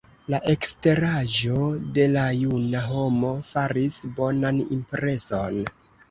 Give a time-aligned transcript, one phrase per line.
[0.33, 1.57] La eksteraĵo
[1.97, 5.61] de la juna homo faris bonan impreson.